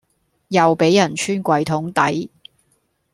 [0.47, 2.31] 又俾人穿櫃桶底